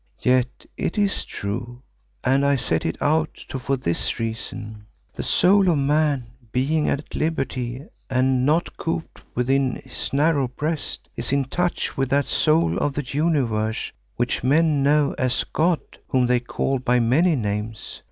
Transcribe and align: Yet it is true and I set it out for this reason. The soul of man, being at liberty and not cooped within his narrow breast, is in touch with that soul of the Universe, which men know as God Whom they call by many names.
Yet 0.23 0.65
it 0.77 0.97
is 0.97 1.25
true 1.25 1.83
and 2.23 2.43
I 2.43 2.55
set 2.55 2.87
it 2.87 2.97
out 3.01 3.45
for 3.59 3.77
this 3.77 4.19
reason. 4.19 4.87
The 5.13 5.21
soul 5.21 5.69
of 5.69 5.77
man, 5.77 6.25
being 6.51 6.89
at 6.89 7.13
liberty 7.13 7.83
and 8.09 8.43
not 8.43 8.77
cooped 8.77 9.21
within 9.35 9.75
his 9.85 10.11
narrow 10.11 10.47
breast, 10.47 11.07
is 11.15 11.31
in 11.31 11.45
touch 11.45 11.95
with 11.97 12.09
that 12.09 12.25
soul 12.25 12.79
of 12.79 12.95
the 12.95 13.03
Universe, 13.07 13.91
which 14.15 14.43
men 14.43 14.81
know 14.81 15.13
as 15.19 15.43
God 15.43 15.79
Whom 16.07 16.25
they 16.25 16.39
call 16.39 16.79
by 16.79 16.99
many 16.99 17.35
names. 17.35 17.99